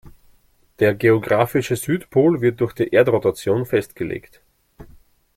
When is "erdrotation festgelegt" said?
2.91-4.41